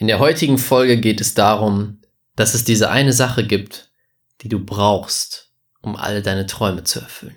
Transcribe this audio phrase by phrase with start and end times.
[0.00, 2.00] In der heutigen Folge geht es darum,
[2.34, 3.92] dass es diese eine Sache gibt,
[4.40, 7.36] die du brauchst, um alle deine Träume zu erfüllen.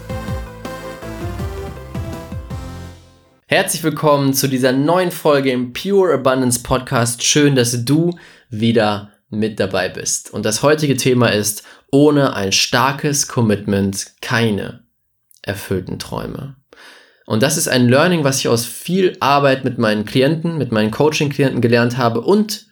[3.53, 7.21] Herzlich willkommen zu dieser neuen Folge im Pure Abundance Podcast.
[7.21, 8.17] Schön, dass du
[8.49, 10.33] wieder mit dabei bist.
[10.33, 14.85] Und das heutige Thema ist, ohne ein starkes Commitment keine
[15.41, 16.55] erfüllten Träume.
[17.25, 20.91] Und das ist ein Learning, was ich aus viel Arbeit mit meinen Klienten, mit meinen
[20.91, 22.67] Coaching-Klienten gelernt habe und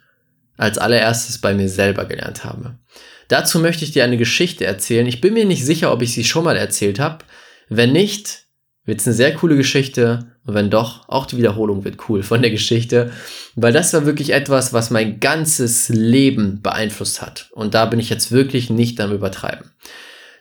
[0.55, 2.79] als allererstes bei mir selber gelernt habe.
[3.27, 5.07] Dazu möchte ich dir eine Geschichte erzählen.
[5.07, 7.25] Ich bin mir nicht sicher, ob ich sie schon mal erzählt habe.
[7.67, 8.45] Wenn nicht,
[8.85, 12.41] wird es eine sehr coole Geschichte und wenn doch, auch die Wiederholung wird cool von
[12.41, 13.11] der Geschichte,
[13.55, 17.49] weil das war wirklich etwas, was mein ganzes Leben beeinflusst hat.
[17.51, 19.71] Und da bin ich jetzt wirklich nicht am Übertreiben.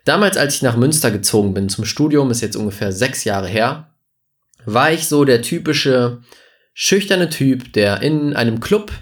[0.04, 3.90] Damals, als ich nach Münster gezogen bin zum Studium, ist jetzt ungefähr sechs Jahre her,
[4.64, 6.22] war ich so der typische
[6.72, 8.92] schüchterne Typ, der in einem Club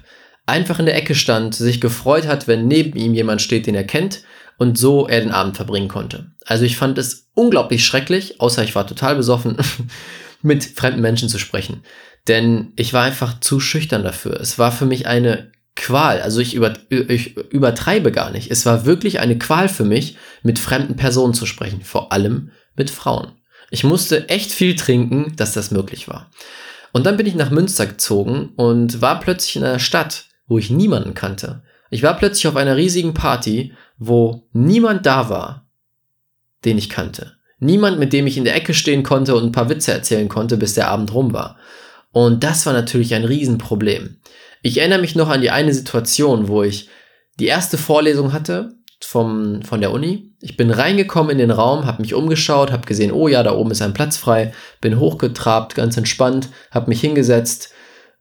[0.46, 3.84] einfach in der Ecke stand, sich gefreut hat, wenn neben ihm jemand steht, den er
[3.84, 4.22] kennt
[4.58, 6.32] und so er den Abend verbringen konnte.
[6.44, 9.56] Also ich fand es unglaublich schrecklich, außer ich war total besoffen,
[10.46, 11.82] mit fremden Menschen zu sprechen.
[12.28, 14.40] Denn ich war einfach zu schüchtern dafür.
[14.40, 16.22] Es war für mich eine Qual.
[16.22, 18.50] Also ich, über, ich übertreibe gar nicht.
[18.50, 21.82] Es war wirklich eine Qual für mich, mit fremden Personen zu sprechen.
[21.82, 23.32] Vor allem mit Frauen.
[23.70, 26.30] Ich musste echt viel trinken, dass das möglich war.
[26.92, 30.70] Und dann bin ich nach Münster gezogen und war plötzlich in einer Stadt, wo ich
[30.70, 31.62] niemanden kannte.
[31.90, 35.68] Ich war plötzlich auf einer riesigen Party, wo niemand da war,
[36.64, 37.35] den ich kannte.
[37.58, 40.56] Niemand, mit dem ich in der Ecke stehen konnte und ein paar Witze erzählen konnte,
[40.56, 41.58] bis der Abend rum war.
[42.12, 44.16] Und das war natürlich ein Riesenproblem.
[44.62, 46.88] Ich erinnere mich noch an die eine Situation, wo ich
[47.38, 50.34] die erste Vorlesung hatte vom, von der Uni.
[50.40, 53.70] Ich bin reingekommen in den Raum, habe mich umgeschaut, habe gesehen, oh ja, da oben
[53.70, 57.70] ist ein Platz frei, bin hochgetrabt, ganz entspannt, habe mich hingesetzt.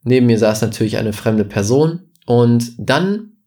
[0.04, 3.38] Neben mir saß natürlich eine fremde Person und dann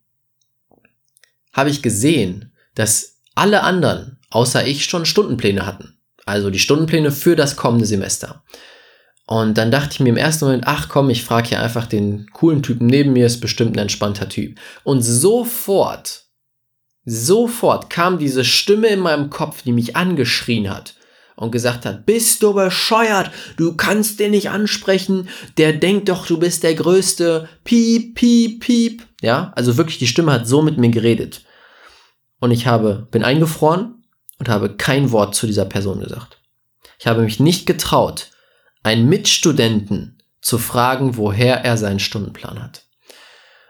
[1.53, 5.99] habe ich gesehen, dass alle anderen, außer ich, schon Stundenpläne hatten.
[6.27, 8.43] Also die Stundenpläne für das kommende Semester.
[9.27, 12.31] Und dann dachte ich mir im ersten Moment, ach komm, ich frage hier einfach den
[12.33, 14.59] coolen Typen neben mir, ist bestimmt ein entspannter Typ.
[14.85, 16.25] Und sofort,
[17.05, 20.95] sofort kam diese Stimme in meinem Kopf, die mich angeschrien hat
[21.37, 26.39] und gesagt hat, bist du bescheuert, du kannst den nicht ansprechen, der denkt doch, du
[26.39, 29.03] bist der Größte, piep, piep, piep.
[29.21, 31.43] Ja, also wirklich, die Stimme hat so mit mir geredet
[32.41, 33.98] und ich habe, bin eingefroren
[34.39, 36.39] und habe kein Wort zu dieser Person gesagt.
[36.99, 38.31] Ich habe mich nicht getraut,
[38.83, 42.85] einen Mitstudenten zu fragen, woher er seinen Stundenplan hat.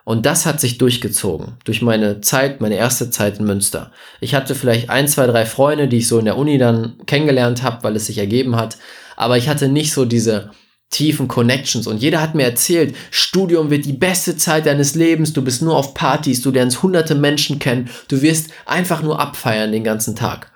[0.05, 3.93] Und das hat sich durchgezogen durch meine Zeit, meine erste Zeit in Münster.
[4.21, 7.63] Ich hatte vielleicht ein, zwei, drei Freunde, die ich so in der Uni dann kennengelernt
[7.63, 8.79] habe, weil es sich ergeben hat.
[9.17, 10.51] Aber ich hatte nicht so diese
[10.91, 11.87] tiefen Connections.
[11.87, 15.77] Und jeder hat mir erzählt, Studium wird die beste Zeit deines Lebens, du bist nur
[15.77, 20.51] auf Partys, du lernst hunderte Menschen kennen, du wirst einfach nur abfeiern den ganzen Tag.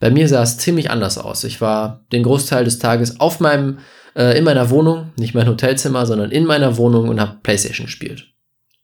[0.00, 1.44] Bei mir sah es ziemlich anders aus.
[1.44, 3.78] Ich war den Großteil des Tages auf meinem,
[4.14, 8.28] äh, in meiner Wohnung, nicht mein Hotelzimmer, sondern in meiner Wohnung und habe Playstation gespielt.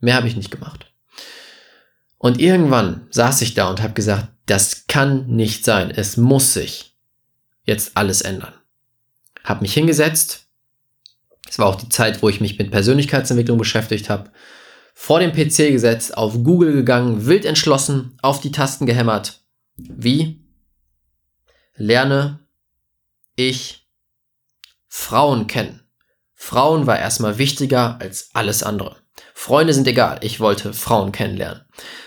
[0.01, 0.87] Mehr habe ich nicht gemacht.
[2.19, 5.91] Und irgendwann saß ich da und habe gesagt, das kann nicht sein.
[5.91, 6.97] Es muss sich
[7.65, 8.53] jetzt alles ändern.
[9.45, 10.45] Hab mich hingesetzt,
[11.49, 14.31] es war auch die Zeit, wo ich mich mit Persönlichkeitsentwicklung beschäftigt habe.
[14.95, 19.41] Vor dem PC gesetzt, auf Google gegangen, wild entschlossen, auf die Tasten gehämmert.
[19.77, 20.44] Wie?
[21.77, 22.41] Lerne
[23.37, 23.87] ich
[24.89, 25.81] Frauen kennen.
[26.35, 28.97] Frauen war erstmal wichtiger als alles andere.
[29.33, 31.62] Freunde sind egal, ich wollte Frauen kennenlernen.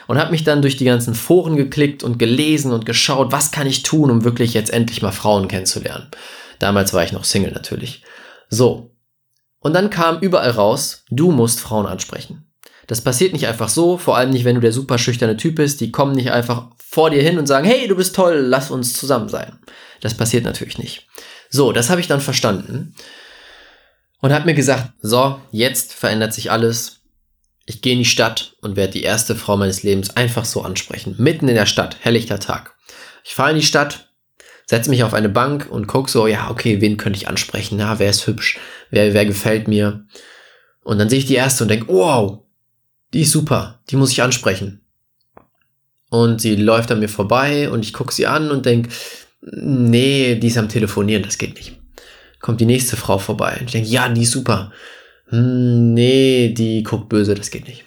[0.08, 3.68] Und habe mich dann durch die ganzen Foren geklickt und gelesen und geschaut, was kann
[3.68, 6.10] ich tun, um wirklich jetzt endlich mal Frauen kennenzulernen.
[6.60, 8.04] Damals war ich noch Single natürlich.
[8.50, 8.96] So,
[9.60, 12.46] und dann kam überall raus, du musst Frauen ansprechen.
[12.88, 15.82] Das passiert nicht einfach so, vor allem nicht, wenn du der super schüchterne Typ bist.
[15.82, 18.94] Die kommen nicht einfach vor dir hin und sagen, hey, du bist toll, lass uns
[18.94, 19.60] zusammen sein.
[20.02, 21.06] Das passiert natürlich nicht.
[21.48, 22.96] So, das habe ich dann verstanden
[24.20, 27.02] und habe mir gesagt, so, jetzt verändert sich alles.
[27.68, 31.14] Ich gehe in die Stadt und werde die erste Frau meines Lebens einfach so ansprechen.
[31.20, 32.74] Mitten in der Stadt, helllichter Tag.
[33.24, 34.10] Ich fahre in die Stadt,
[34.66, 37.78] setze mich auf eine Bank und guck so, ja, okay, wen könnte ich ansprechen?
[37.78, 38.58] Na, wer ist hübsch?
[38.90, 40.08] Wer, wer gefällt mir?
[40.84, 42.40] Und dann sehe ich die erste und denke, wow,
[43.14, 44.87] die ist super, die muss ich ansprechen.
[46.10, 48.90] Und sie läuft an mir vorbei und ich gucke sie an und denke,
[49.42, 51.78] nee, die ist am Telefonieren, das geht nicht.
[52.40, 54.72] Kommt die nächste Frau vorbei und ich denke, ja, die ist super.
[55.30, 57.84] Hm, nee, die guckt böse, das geht nicht.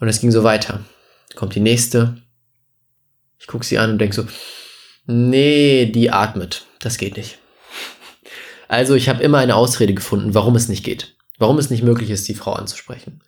[0.00, 0.80] Und es ging so weiter.
[1.36, 2.16] Kommt die nächste.
[3.38, 4.26] Ich gucke sie an und denke so,
[5.06, 7.38] nee, die atmet, das geht nicht.
[8.68, 11.14] Also ich habe immer eine Ausrede gefunden, warum es nicht geht.
[11.38, 13.22] Warum es nicht möglich ist, die Frau anzusprechen.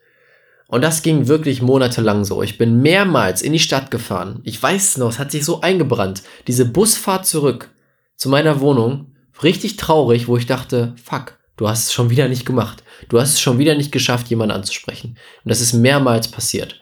[0.68, 2.42] Und das ging wirklich monatelang so.
[2.42, 4.40] Ich bin mehrmals in die Stadt gefahren.
[4.44, 6.22] Ich weiß noch, es hat sich so eingebrannt.
[6.46, 7.70] Diese Busfahrt zurück
[8.16, 12.44] zu meiner Wohnung, richtig traurig, wo ich dachte, fuck, du hast es schon wieder nicht
[12.44, 12.84] gemacht.
[13.08, 15.16] Du hast es schon wieder nicht geschafft, jemanden anzusprechen.
[15.42, 16.78] Und das ist mehrmals passiert.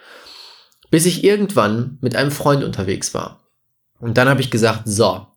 [0.90, 3.48] Bis ich irgendwann mit einem Freund unterwegs war.
[4.00, 5.28] Und dann habe ich gesagt, so,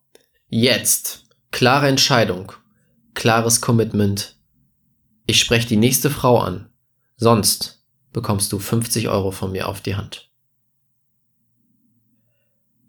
[0.48, 2.52] jetzt, klare Entscheidung,
[3.14, 4.38] klares Commitment.
[5.28, 6.70] Ich spreche die nächste Frau an.
[7.16, 7.79] Sonst
[8.14, 10.30] bekommst du 50 Euro von mir auf die Hand.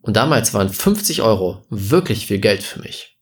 [0.03, 3.19] Und damals waren 50 Euro wirklich viel Geld für mich.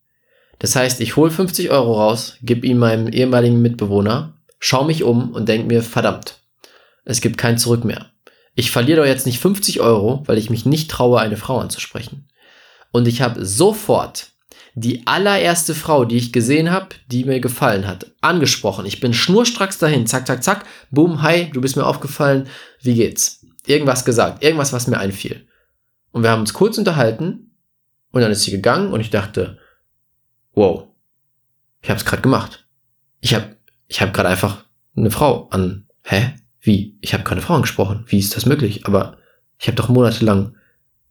[0.59, 5.33] Das heißt, ich hole 50 Euro raus, gebe ihm meinem ehemaligen Mitbewohner, schaue mich um
[5.33, 6.41] und denke mir, verdammt,
[7.05, 8.11] es gibt kein Zurück mehr.
[8.55, 12.29] Ich verliere doch jetzt nicht 50 Euro, weil ich mich nicht traue, eine Frau anzusprechen.
[12.91, 14.33] Und ich habe sofort
[14.81, 18.87] die allererste Frau, die ich gesehen habe, die mir gefallen hat, angesprochen.
[18.87, 22.49] Ich bin schnurstracks dahin, zack, zack, zack, boom, hi, du bist mir aufgefallen,
[22.83, 23.45] wie geht's?
[23.67, 25.47] Irgendwas gesagt, irgendwas, was mir einfiel.
[26.13, 27.57] Und wir haben uns kurz unterhalten
[28.13, 29.59] und dann ist sie gegangen und ich dachte,
[30.53, 30.85] wow,
[31.83, 32.67] ich habe es gerade gemacht.
[33.21, 33.57] Ich habe
[33.89, 34.65] ich hab gerade einfach
[34.97, 35.87] eine Frau an.
[36.03, 36.35] Hä?
[36.61, 36.99] Wie?
[37.01, 38.05] Ich habe keine Frau angesprochen.
[38.07, 38.87] Wie ist das möglich?
[38.87, 39.17] Aber
[39.59, 40.57] ich habe doch monatelang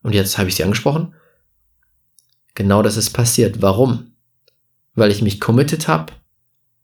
[0.03, 1.13] und jetzt habe ich sie angesprochen
[2.57, 3.62] Genau das ist passiert.
[3.62, 4.13] Warum?
[4.95, 6.12] Weil ich mich committed habe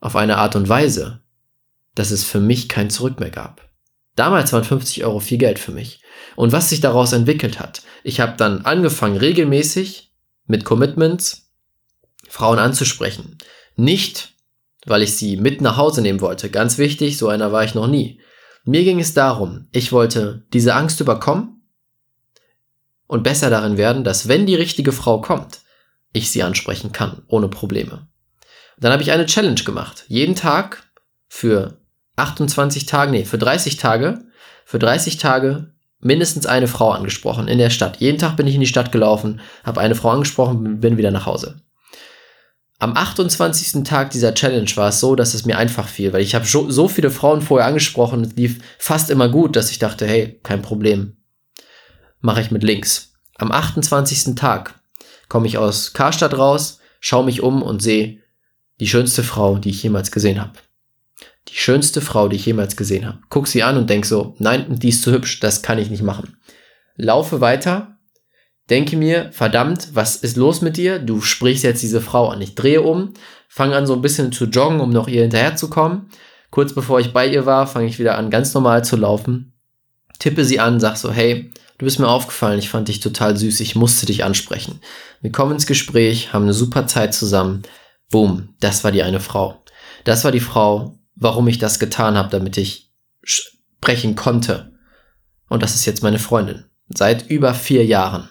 [0.01, 1.21] auf eine Art und Weise,
[1.95, 3.67] dass es für mich kein Zurück mehr gab.
[4.15, 6.03] Damals waren 50 Euro viel Geld für mich.
[6.35, 10.13] Und was sich daraus entwickelt hat, ich habe dann angefangen, regelmäßig
[10.45, 11.51] mit Commitments
[12.29, 13.39] Frauen anzusprechen.
[13.75, 14.35] Nicht,
[14.85, 16.51] weil ich sie mit nach Hause nehmen wollte.
[16.51, 18.21] Ganz wichtig, so einer war ich noch nie.
[18.63, 21.63] Mir ging es darum, ich wollte diese Angst überkommen
[23.07, 25.62] und besser darin werden, dass wenn die richtige Frau kommt,
[26.13, 28.07] ich sie ansprechen kann, ohne Probleme.
[28.79, 30.05] Dann habe ich eine Challenge gemacht.
[30.07, 30.83] Jeden Tag
[31.27, 31.77] für
[32.15, 34.23] 28 Tage, nee, für 30 Tage,
[34.65, 37.97] für 30 Tage mindestens eine Frau angesprochen in der Stadt.
[37.97, 41.25] Jeden Tag bin ich in die Stadt gelaufen, habe eine Frau angesprochen, bin wieder nach
[41.25, 41.61] Hause.
[42.79, 43.83] Am 28.
[43.83, 46.87] Tag dieser Challenge war es so, dass es mir einfach fiel, weil ich habe so
[46.89, 51.15] viele Frauen vorher angesprochen, es lief fast immer gut, dass ich dachte, hey, kein Problem,
[52.19, 53.13] mache ich mit links.
[53.37, 54.35] Am 28.
[54.35, 54.75] Tag
[55.33, 58.19] komme ich aus Karstadt raus, schaue mich um und sehe
[58.79, 60.53] die schönste Frau, die ich jemals gesehen habe.
[61.47, 63.17] Die schönste Frau, die ich jemals gesehen habe.
[63.29, 66.03] Guck sie an und denk so, nein, die ist zu hübsch, das kann ich nicht
[66.03, 66.37] machen.
[66.97, 67.97] Laufe weiter,
[68.69, 70.99] denke mir, verdammt, was ist los mit dir?
[70.99, 72.39] Du sprichst jetzt diese Frau an.
[72.39, 73.15] Ich drehe um,
[73.49, 76.09] fange an so ein bisschen zu joggen, um noch ihr hinterherzukommen.
[76.51, 79.52] Kurz bevor ich bei ihr war, fange ich wieder an, ganz normal zu laufen.
[80.19, 81.51] Tippe sie an, sag so, hey,
[81.83, 84.79] Du bist mir aufgefallen, ich fand dich total süß, ich musste dich ansprechen.
[85.21, 87.63] Wir kommen ins Gespräch, haben eine super Zeit zusammen.
[88.09, 89.63] Boom, das war die eine Frau.
[90.03, 94.77] Das war die Frau, warum ich das getan habe, damit ich sprechen konnte.
[95.49, 96.63] Und das ist jetzt meine Freundin.
[96.87, 98.29] Seit über vier Jahren.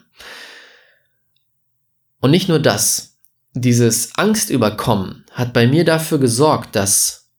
[2.20, 3.18] Und nicht nur das.
[3.54, 7.30] Dieses Angst überkommen hat bei mir dafür gesorgt, dass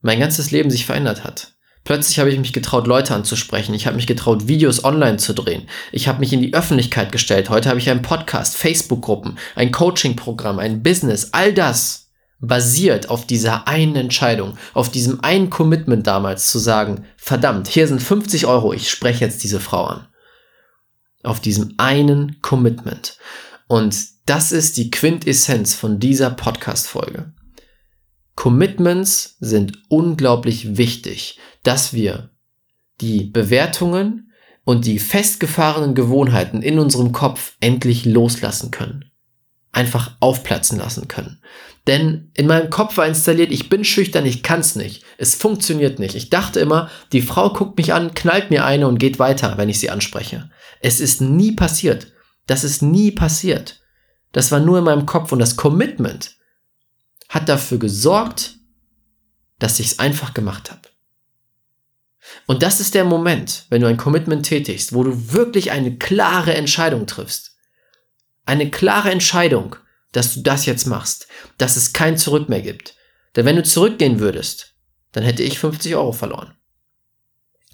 [0.00, 1.57] mein ganzes Leben sich verändert hat.
[1.88, 3.72] Plötzlich habe ich mich getraut, Leute anzusprechen.
[3.72, 5.66] Ich habe mich getraut, Videos online zu drehen.
[5.90, 7.48] Ich habe mich in die Öffentlichkeit gestellt.
[7.48, 11.30] Heute habe ich einen Podcast, Facebook-Gruppen, ein Coaching-Programm, ein Business.
[11.32, 17.68] All das basiert auf dieser einen Entscheidung, auf diesem einen Commitment damals zu sagen, verdammt,
[17.68, 20.08] hier sind 50 Euro, ich spreche jetzt diese Frau an.
[21.22, 23.16] Auf diesem einen Commitment.
[23.66, 27.32] Und das ist die Quintessenz von dieser Podcast-Folge.
[28.38, 32.30] Commitments sind unglaublich wichtig, dass wir
[33.00, 34.30] die Bewertungen
[34.62, 39.06] und die festgefahrenen Gewohnheiten in unserem Kopf endlich loslassen können.
[39.72, 41.42] Einfach aufplatzen lassen können.
[41.88, 45.02] Denn in meinem Kopf war installiert, ich bin schüchtern, ich kann's nicht.
[45.16, 46.14] Es funktioniert nicht.
[46.14, 49.68] Ich dachte immer, die Frau guckt mich an, knallt mir eine und geht weiter, wenn
[49.68, 50.48] ich sie anspreche.
[50.80, 52.12] Es ist nie passiert.
[52.46, 53.80] Das ist nie passiert.
[54.30, 56.37] Das war nur in meinem Kopf und das Commitment
[57.28, 58.56] hat dafür gesorgt,
[59.58, 60.88] dass ich es einfach gemacht habe.
[62.46, 66.54] Und das ist der Moment, wenn du ein Commitment tätigst, wo du wirklich eine klare
[66.54, 67.56] Entscheidung triffst.
[68.44, 69.76] Eine klare Entscheidung,
[70.12, 72.94] dass du das jetzt machst, dass es kein Zurück mehr gibt.
[73.36, 74.74] Denn wenn du zurückgehen würdest,
[75.12, 76.54] dann hätte ich 50 Euro verloren.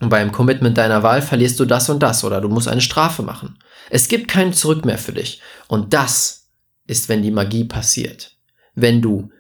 [0.01, 3.23] Und beim Commitment deiner Wahl verlierst du das und das oder du musst eine Strafe
[3.23, 3.59] machen.
[3.91, 5.41] Es gibt kein Zurück mehr für dich.
[5.69, 6.51] Und das
[6.87, 8.37] ist, wenn die Magie passiert.
[8.75, 9.31] Wenn du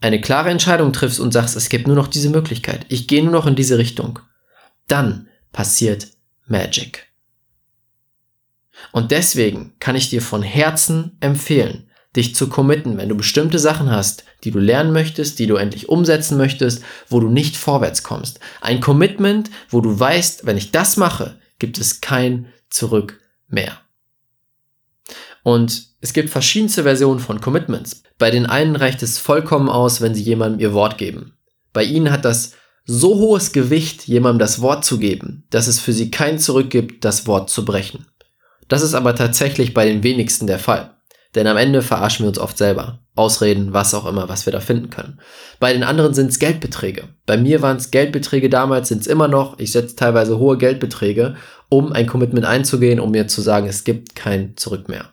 [0.00, 3.32] eine klare Entscheidung triffst und sagst, es gibt nur noch diese Möglichkeit, ich gehe nur
[3.32, 4.20] noch in diese Richtung,
[4.86, 6.08] dann passiert
[6.46, 7.06] Magic.
[8.92, 13.90] Und deswegen kann ich dir von Herzen empfehlen, dich zu committen, wenn du bestimmte Sachen
[13.90, 18.40] hast, die du lernen möchtest, die du endlich umsetzen möchtest, wo du nicht vorwärts kommst.
[18.60, 23.80] Ein Commitment, wo du weißt, wenn ich das mache, gibt es kein Zurück mehr.
[25.42, 28.02] Und es gibt verschiedenste Versionen von Commitments.
[28.18, 31.34] Bei den einen reicht es vollkommen aus, wenn sie jemandem ihr Wort geben.
[31.72, 32.52] Bei ihnen hat das
[32.84, 37.04] so hohes Gewicht, jemandem das Wort zu geben, dass es für sie kein Zurück gibt,
[37.04, 38.06] das Wort zu brechen.
[38.68, 40.94] Das ist aber tatsächlich bei den wenigsten der Fall.
[41.34, 43.00] Denn am Ende verarschen wir uns oft selber.
[43.14, 45.20] Ausreden, was auch immer, was wir da finden können.
[45.60, 47.04] Bei den anderen sind es Geldbeträge.
[47.26, 49.58] Bei mir waren es Geldbeträge damals, sind es immer noch.
[49.58, 51.36] Ich setze teilweise hohe Geldbeträge,
[51.68, 55.12] um ein Commitment einzugehen, um mir zu sagen, es gibt kein Zurück mehr.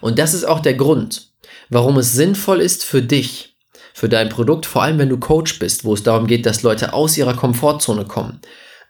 [0.00, 1.32] Und das ist auch der Grund,
[1.68, 3.56] warum es sinnvoll ist für dich,
[3.94, 6.92] für dein Produkt, vor allem wenn du Coach bist, wo es darum geht, dass Leute
[6.92, 8.40] aus ihrer Komfortzone kommen,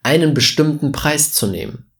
[0.02, 1.90] einen bestimmten Preis zu nehmen.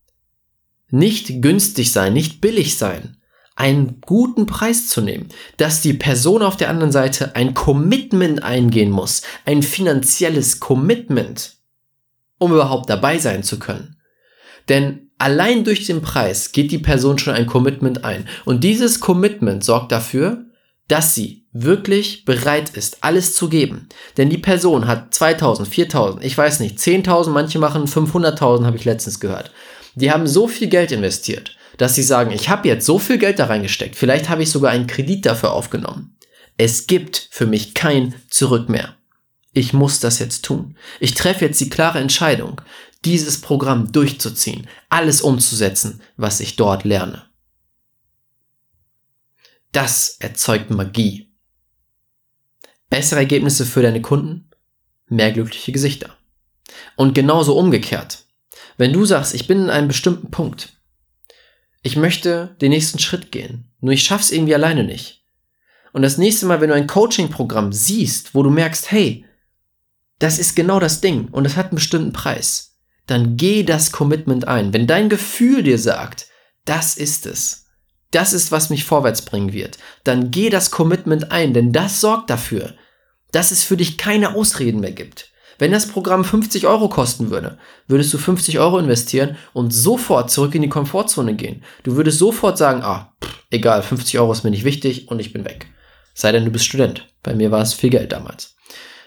[0.90, 3.18] Nicht günstig sein, nicht billig sein,
[3.56, 8.90] einen guten Preis zu nehmen, dass die Person auf der anderen Seite ein Commitment eingehen
[8.90, 11.56] muss, ein finanzielles Commitment,
[12.38, 13.96] um überhaupt dabei sein zu können.
[14.68, 18.28] Denn allein durch den Preis geht die Person schon ein Commitment ein.
[18.44, 20.44] Und dieses Commitment sorgt dafür,
[20.88, 23.88] dass sie wirklich bereit ist, alles zu geben.
[24.16, 28.84] Denn die Person hat 2000, 4000, ich weiß nicht, 10.000, manche machen 500.000, habe ich
[28.84, 29.52] letztens gehört.
[29.94, 33.38] Die haben so viel Geld investiert, dass sie sagen, ich habe jetzt so viel Geld
[33.38, 36.16] da reingesteckt, vielleicht habe ich sogar einen Kredit dafür aufgenommen.
[36.56, 38.94] Es gibt für mich kein Zurück mehr.
[39.52, 40.76] Ich muss das jetzt tun.
[41.00, 42.60] Ich treffe jetzt die klare Entscheidung
[43.04, 47.24] dieses Programm durchzuziehen, alles umzusetzen, was ich dort lerne.
[49.72, 51.32] Das erzeugt Magie.
[52.90, 54.50] Bessere Ergebnisse für deine Kunden,
[55.08, 56.16] mehr glückliche Gesichter.
[56.96, 58.24] Und genauso umgekehrt.
[58.76, 60.78] Wenn du sagst, ich bin in einem bestimmten Punkt,
[61.82, 65.24] ich möchte den nächsten Schritt gehen, nur ich schaff's irgendwie alleine nicht.
[65.92, 69.24] Und das nächste Mal, wenn du ein Coaching-Programm siehst, wo du merkst, hey,
[70.18, 72.67] das ist genau das Ding und es hat einen bestimmten Preis,
[73.08, 74.72] dann geh das Commitment ein.
[74.72, 76.28] Wenn dein Gefühl dir sagt,
[76.64, 77.66] das ist es,
[78.12, 82.30] das ist, was mich vorwärts bringen wird, dann geh das Commitment ein, denn das sorgt
[82.30, 82.74] dafür,
[83.32, 85.32] dass es für dich keine Ausreden mehr gibt.
[85.58, 90.54] Wenn das Programm 50 Euro kosten würde, würdest du 50 Euro investieren und sofort zurück
[90.54, 91.64] in die Komfortzone gehen.
[91.82, 95.32] Du würdest sofort sagen, ah, pff, egal, 50 Euro ist mir nicht wichtig und ich
[95.32, 95.66] bin weg.
[96.14, 97.08] Sei denn, du bist Student.
[97.22, 98.56] Bei mir war es viel Geld damals.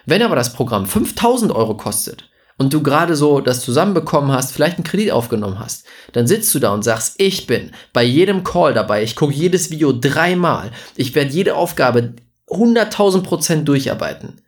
[0.06, 2.31] Wenn aber das Programm 5000 Euro kostet,
[2.62, 6.60] und du gerade so das zusammenbekommen hast, vielleicht einen Kredit aufgenommen hast, dann sitzt du
[6.60, 11.16] da und sagst, ich bin bei jedem Call dabei, ich gucke jedes Video dreimal, ich
[11.16, 12.14] werde jede Aufgabe
[12.48, 14.42] 100.000 Prozent durcharbeiten.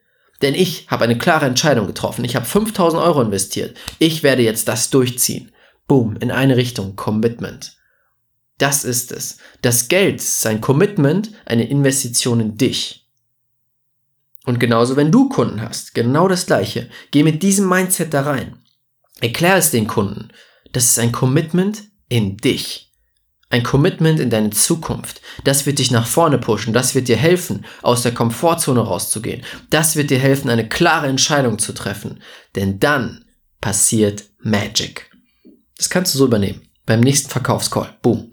[0.44, 2.24] Denn ich habe eine klare Entscheidung getroffen.
[2.24, 3.76] Ich habe 5000 Euro investiert.
[3.98, 5.52] Ich werde jetzt das durchziehen.
[5.88, 7.78] Boom, in eine Richtung, Commitment.
[8.60, 9.38] Das ist es.
[9.64, 13.03] Das Geld ist ein Commitment, eine Investition in dich.
[14.46, 16.90] Und genauso, wenn du Kunden hast, genau das gleiche.
[17.12, 18.58] Geh mit diesem Mindset da rein.
[19.22, 20.30] Erklär es den Kunden.
[20.74, 22.92] Das ist ein Commitment in dich.
[23.50, 25.22] Ein Commitment in deine Zukunft.
[25.44, 26.74] Das wird dich nach vorne pushen.
[26.74, 29.44] Das wird dir helfen, aus der Komfortzone rauszugehen.
[29.70, 32.22] Das wird dir helfen, eine klare Entscheidung zu treffen.
[32.56, 33.26] Denn dann
[33.62, 35.10] passiert Magic.
[35.78, 36.68] Das kannst du so übernehmen.
[36.86, 37.98] Beim nächsten Verkaufscall.
[38.02, 38.32] Boom.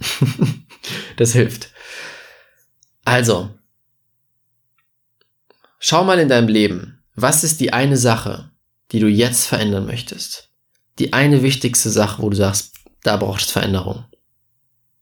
[1.17, 1.71] das hilft.
[3.05, 3.51] Also,
[5.83, 8.51] Schau mal in deinem Leben, was ist die eine Sache,
[8.93, 10.51] die du jetzt verändern möchtest?
[10.99, 14.05] Die eine wichtigste Sache, wo du sagst, da braucht es Veränderung.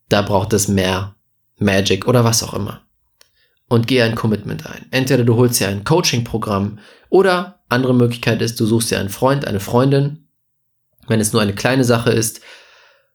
[0.08, 1.16] Da braucht es mehr
[1.56, 2.86] Magic oder was auch immer.
[3.68, 4.86] Und geh ein Commitment ein.
[4.92, 6.78] Entweder du holst dir ein Coaching-Programm
[7.10, 10.28] oder andere Möglichkeit ist, du suchst dir einen Freund, eine Freundin.
[11.08, 12.40] Wenn es nur eine kleine Sache ist,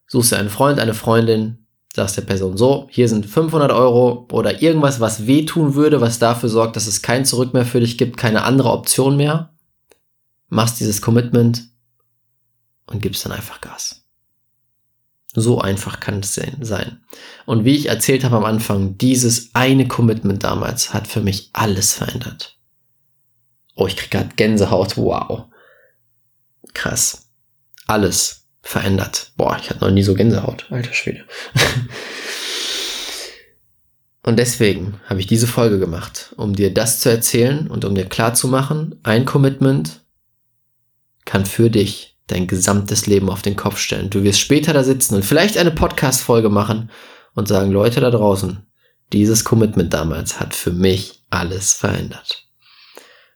[0.08, 1.62] suchst dir einen Freund, eine Freundin,
[1.95, 6.50] sagst der Person so, hier sind 500 Euro oder irgendwas, was wehtun würde, was dafür
[6.50, 9.53] sorgt, dass es kein Zurück mehr für dich gibt, keine andere Option mehr,
[10.50, 11.69] machst dieses Commitment
[12.88, 14.03] und gibst dann einfach Gas.
[15.35, 17.03] So einfach kann es sein.
[17.45, 21.93] Und wie ich erzählt habe am Anfang, dieses eine Commitment damals hat für mich alles
[21.93, 22.57] verändert.
[23.75, 24.95] Oh, ich krieg gerade Gänsehaut.
[24.97, 25.45] Wow.
[26.73, 27.31] Krass.
[27.88, 29.34] Alles verändert.
[29.36, 30.65] Boah, ich hatte noch nie so Gänsehaut.
[30.72, 31.25] Alter Schwede.
[34.24, 38.05] und deswegen habe ich diese Folge gemacht, um dir das zu erzählen und um dir
[38.05, 40.00] klar zu machen, ein Commitment
[41.25, 44.10] kann für dich dein gesamtes Leben auf den Kopf stellen.
[44.10, 46.89] Du wirst später da sitzen und vielleicht eine Podcast-Folge machen
[47.36, 48.65] und sagen, Leute da draußen,
[49.12, 52.48] dieses Commitment damals hat für mich alles verändert.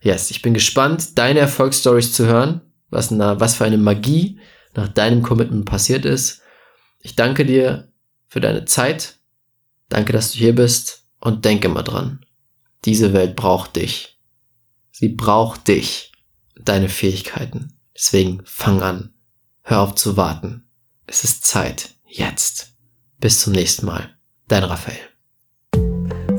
[0.01, 4.39] Yes, ich bin gespannt, deine Erfolgsstories zu hören, was, na, was für eine Magie
[4.77, 6.41] nach deinem Commitment passiert ist.
[7.00, 7.91] Ich danke dir
[8.27, 9.15] für deine Zeit.
[9.89, 12.25] Danke, dass du hier bist und denke mal dran.
[12.86, 14.19] Diese Welt braucht dich.
[14.91, 16.12] Sie braucht dich
[16.55, 17.79] deine Fähigkeiten.
[17.96, 19.13] Deswegen fang an.
[19.63, 20.69] Hör auf zu warten.
[21.07, 21.96] Es ist Zeit.
[22.05, 22.74] Jetzt.
[23.19, 24.15] Bis zum nächsten Mal.
[24.48, 25.16] Dein Raphael.